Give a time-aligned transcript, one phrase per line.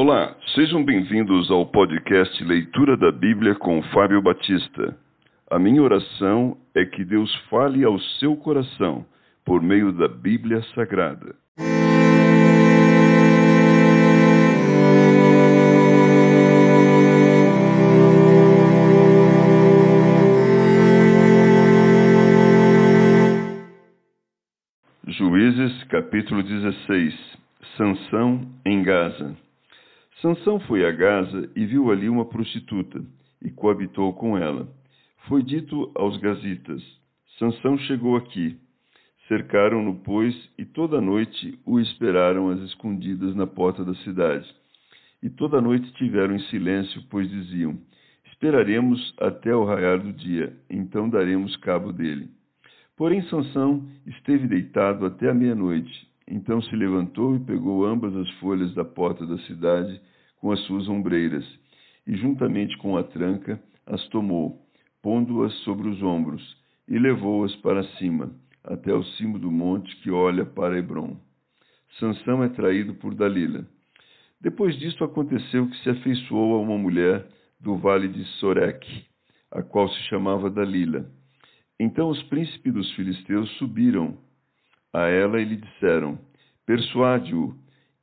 [0.00, 4.96] Olá, sejam bem-vindos ao podcast Leitura da Bíblia com Fábio Batista.
[5.50, 9.04] A minha oração é que Deus fale ao seu coração
[9.44, 11.34] por meio da Bíblia Sagrada.
[25.08, 27.14] Juízes capítulo 16
[27.76, 29.47] Sansão em Gaza
[30.20, 33.04] Sansão foi a Gaza e viu ali uma prostituta
[33.40, 34.68] e coabitou com ela.
[35.28, 36.82] Foi dito aos gazitas:
[37.38, 38.58] Sansão chegou aqui.
[39.28, 44.48] Cercaram-no, pois, e toda noite o esperaram às escondidas na porta da cidade.
[45.22, 47.78] E toda noite tiveram em silêncio, pois diziam:
[48.32, 52.28] Esperaremos até o raiar do dia, então daremos cabo dele.
[52.96, 56.07] Porém Sansão esteve deitado até a meia-noite.
[56.30, 60.00] Então se levantou e pegou ambas as folhas da porta da cidade
[60.36, 61.44] com as suas ombreiras,
[62.06, 64.60] e juntamente com a tranca as tomou,
[65.02, 66.42] pondo-as sobre os ombros,
[66.86, 68.30] e levou-as para cima,
[68.62, 71.16] até o cimo do monte que olha para Hebron.
[71.98, 73.66] Sansão é traído por Dalila.
[74.40, 77.26] Depois disto aconteceu que se afeiçoou a uma mulher
[77.58, 79.06] do vale de Soreque,
[79.50, 81.10] a qual se chamava Dalila.
[81.80, 84.18] Então os príncipes dos filisteus subiram
[84.92, 86.18] a ela e lhe disseram:
[86.66, 87.54] Persuade-o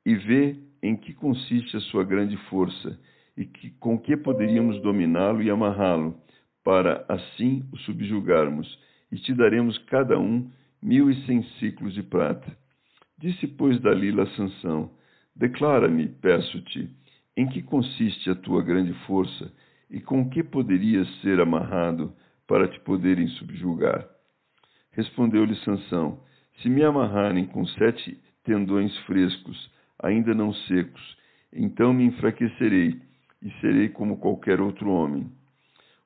[0.05, 2.99] e vê em que consiste a sua grande força
[3.35, 6.15] e que, com que poderíamos dominá-lo e amarrá-lo,
[6.63, 8.79] para assim o subjugarmos,
[9.11, 10.49] e te daremos cada um
[10.81, 12.55] mil e cem ciclos de prata.
[13.17, 14.91] Disse, pois, Dalila a Sansão,
[15.35, 16.89] Declara-me, peço-te,
[17.35, 19.51] em que consiste a tua grande força
[19.89, 22.13] e com que poderias ser amarrado
[22.47, 24.07] para te poderem subjugar?
[24.91, 26.21] Respondeu-lhe Sansão,
[26.61, 31.17] Se me amarrarem com sete tendões frescos ainda não secos.
[31.53, 32.99] Então me enfraquecerei
[33.41, 35.29] e serei como qualquer outro homem.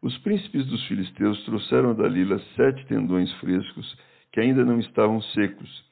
[0.01, 3.97] Os príncipes dos filisteus trouxeram a Dalila sete tendões frescos
[4.31, 5.83] que ainda não estavam secos,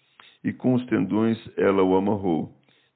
[0.43, 2.53] e com os tendões ela o amarrou.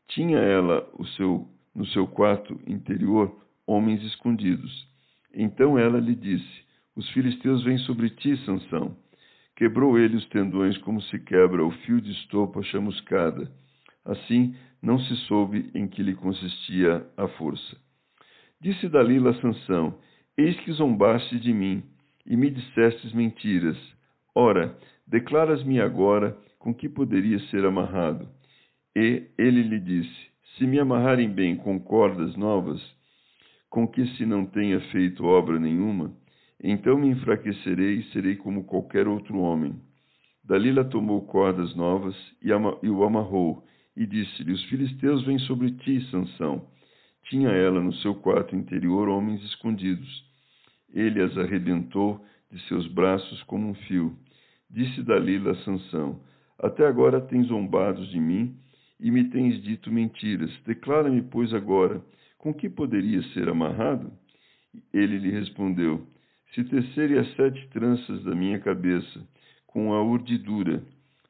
[0.07, 3.35] Tinha ela seu, no seu quarto interior
[3.65, 4.87] homens escondidos.
[5.33, 6.63] Então ela lhe disse:
[6.95, 8.95] Os filisteus vêm sobre ti, Sansão.
[9.55, 13.51] Quebrou ele os tendões como se quebra o fio de estopa chamuscada.
[14.03, 17.77] Assim não se soube em que lhe consistia a força.
[18.59, 19.97] Disse Dalila a Sansão:
[20.37, 21.83] Eis que zombaste de mim
[22.25, 23.77] e me dissestes mentiras.
[24.33, 28.27] Ora, declaras-me agora com que poderia ser amarrado.
[28.95, 32.81] E ele lhe disse: Se me amarrarem bem com cordas novas,
[33.69, 36.13] com que se não tenha feito obra nenhuma,
[36.63, 39.75] então me enfraquecerei e serei como qualquer outro homem.
[40.43, 46.67] Dalila tomou cordas novas e, o amarrou, e disse-lhe: Os filisteus vêm sobre ti, Sansão.
[47.23, 50.25] Tinha ela no seu quarto interior homens escondidos.
[50.93, 54.15] Ele as arrebentou de seus braços como um fio.
[54.69, 56.19] Disse Dalila a Sansão:
[56.59, 58.55] Até agora tens zombado de mim
[58.99, 60.51] e me tens dito mentiras.
[60.65, 62.03] Declara-me, pois, agora,
[62.37, 64.11] com que poderia ser amarrado?
[64.93, 66.07] Ele lhe respondeu:
[66.53, 69.25] Se tecerem as sete tranças da minha cabeça,
[69.67, 70.83] com a urdidura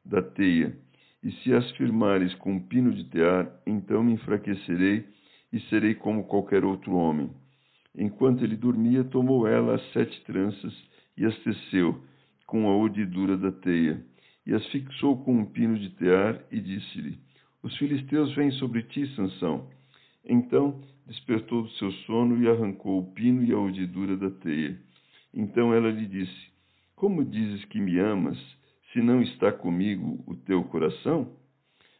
[0.04, 0.76] da teia,
[1.22, 5.06] e se as firmares com um pino de tear, então me enfraquecerei
[5.52, 7.30] e serei como qualquer outro homem.
[7.96, 10.74] Enquanto ele dormia, tomou ela as sete tranças
[11.16, 12.02] e as teceu
[12.44, 14.04] com a urdidura da teia,
[14.44, 17.16] e as fixou com um pino de tear, e disse-lhe:
[17.62, 19.68] Os filisteus vêm sobre ti, Sansão.
[20.24, 24.76] Então despertou do seu sono e arrancou o pino e a urdidura da teia.
[25.34, 26.52] Então ela lhe disse:
[26.94, 28.38] Como dizes que me amas?
[28.92, 31.32] se não está comigo o teu coração?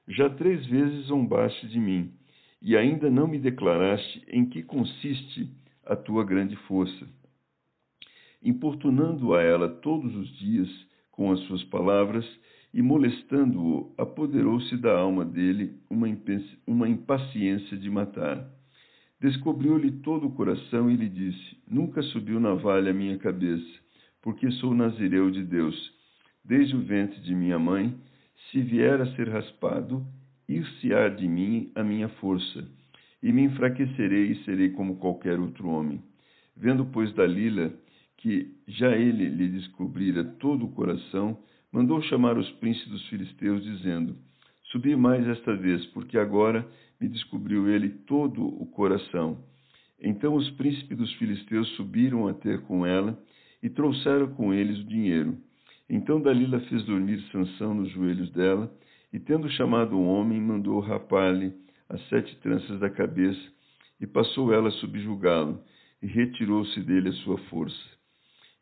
[0.06, 2.12] Já três vezes zombaste de mim,
[2.60, 5.50] e ainda não me declaraste em que consiste
[5.84, 7.08] a tua grande força.
[8.42, 10.68] Importunando a ela todos os dias
[11.10, 12.26] com as suas palavras
[12.74, 18.48] e molestando-o, apoderou-se da alma dele uma impaciência de matar.
[19.22, 23.80] Descobriu-lhe todo o coração e lhe disse: Nunca subiu navalha a minha cabeça,
[24.20, 25.74] porque sou nazireu de Deus
[26.44, 27.96] desde o ventre de minha mãe,
[28.50, 30.04] se vier a ser raspado,
[30.48, 32.68] ir-se-á de mim a minha força,
[33.22, 36.02] e me enfraquecerei e serei como qualquer outro homem.
[36.56, 37.72] Vendo, pois, Dalila
[38.22, 41.36] que já ele lhe descobrira todo o coração,
[41.72, 44.16] mandou chamar os príncipes dos filisteus, dizendo:
[44.70, 46.64] Subi mais esta vez, porque agora
[47.02, 49.44] me descobriu ele todo o coração.
[50.00, 53.18] Então os príncipes dos filisteus subiram a ter com ela
[53.62, 55.36] e trouxeram com eles o dinheiro
[55.94, 58.74] então Dalila fez dormir Sansão nos joelhos dela,
[59.12, 61.52] e tendo chamado um homem, mandou rapar-lhe
[61.86, 63.52] as sete tranças da cabeça
[64.00, 65.62] e passou ela a subjugá-lo,
[66.00, 67.90] e retirou-se dele a sua força.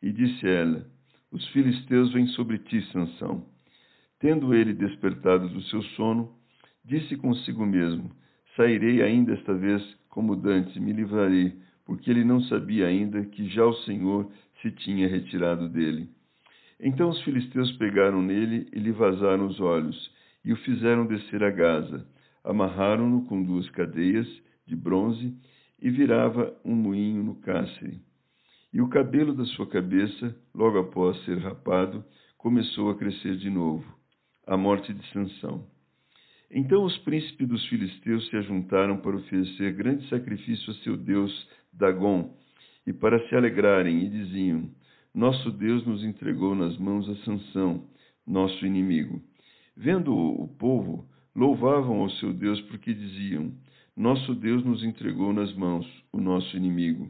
[0.03, 0.85] E disse ela:
[1.31, 3.45] Os filisteus vêm sobre ti, Sansão.
[4.19, 6.35] Tendo ele despertado do seu sono,
[6.83, 8.11] disse consigo mesmo:
[8.55, 11.53] Sairei ainda esta vez como Dante, me livrarei,
[11.85, 14.29] porque ele não sabia ainda que já o Senhor
[14.61, 16.09] se tinha retirado dele.
[16.79, 20.11] Então os filisteus pegaram nele e lhe vazaram os olhos,
[20.43, 22.05] e o fizeram descer a Gaza.
[22.43, 24.27] Amarraram-no com duas cadeias
[24.65, 25.33] de bronze
[25.81, 28.01] e virava um moinho no cárcere.
[28.73, 32.03] E o cabelo da sua cabeça, logo após ser rapado,
[32.37, 33.85] começou a crescer de novo.
[34.47, 35.67] A morte de Sansão.
[36.53, 42.35] Então os príncipes dos filisteus se ajuntaram para oferecer grande sacrifício a seu deus Dagom,
[42.85, 44.69] e para se alegrarem, e diziam:
[45.15, 47.87] Nosso Deus nos entregou nas mãos a Sansão,
[48.27, 49.21] nosso inimigo.
[49.77, 53.53] Vendo o povo, louvavam ao seu Deus porque diziam:
[53.95, 57.09] Nosso Deus nos entregou nas mãos, o nosso inimigo,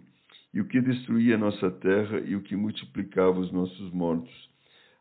[0.53, 4.51] e o que destruía a nossa terra e o que multiplicava os nossos mortos.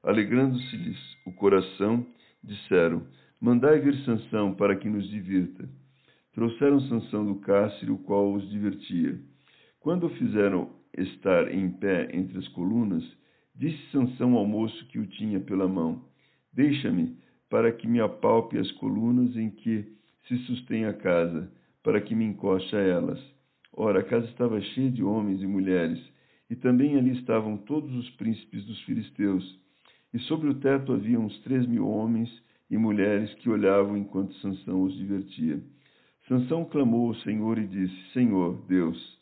[0.02, 2.06] Alegrando-se-lhes o coração,
[2.42, 3.06] disseram:
[3.40, 5.66] Mandai vir Sansão para que nos divirta.
[6.34, 9.18] Trouxeram Sansão do cárcere, o qual os divertia.
[9.80, 13.02] Quando o fizeram estar em pé entre as colunas,
[13.54, 16.04] disse Sansão ao moço que o tinha pela mão:
[16.52, 17.16] Deixa-me,
[17.48, 19.86] para que me apalpe as colunas em que
[20.28, 21.50] se sustém a casa,
[21.82, 23.18] para que me encoste a elas.
[23.72, 25.98] Ora, a casa estava cheia de homens e mulheres,
[26.50, 29.58] e também ali estavam todos os príncipes dos filisteus.
[30.12, 32.30] E sobre o teto havia uns três mil homens
[32.70, 35.60] e mulheres que olhavam enquanto Sansão os divertia.
[36.28, 39.18] Sansão clamou ao Senhor e disse: Senhor, Deus,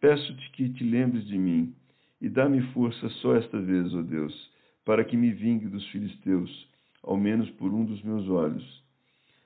[0.00, 1.74] peço-te que te lembres de mim
[2.20, 4.50] e dá-me força só esta vez, ó Deus,
[4.84, 6.68] para que me vingue dos filisteus,
[7.02, 8.84] ao menos por um dos meus olhos.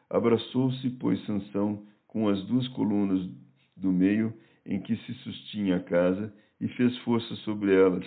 [0.09, 3.29] Abraçou-se, pois, Sansão com as duas colunas
[3.77, 4.33] do meio
[4.65, 8.07] em que se sustinha a casa e fez força sobre elas,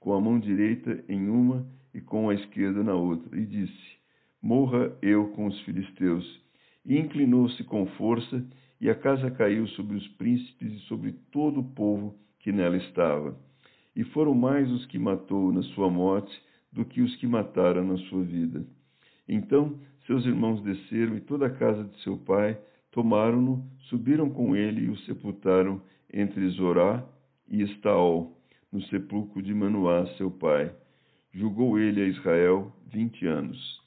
[0.00, 3.99] com a mão direita em uma e com a esquerda na outra, e disse:
[4.42, 6.40] morra eu com os filisteus.
[6.84, 8.44] E inclinou-se com força,
[8.80, 13.36] e a casa caiu sobre os príncipes e sobre todo o povo que nela estava.
[13.94, 16.32] E foram mais os que matou na sua morte
[16.72, 18.64] do que os que mataram na sua vida.
[19.28, 19.78] Então
[20.10, 22.58] seus irmãos desceram e toda a casa de seu pai
[22.90, 25.80] tomaram-no, subiram com ele e o sepultaram
[26.12, 27.06] entre Zorá
[27.48, 28.36] e Estaol,
[28.72, 30.74] no sepulcro de Manoá, seu pai.
[31.32, 33.79] Julgou ele a Israel vinte anos.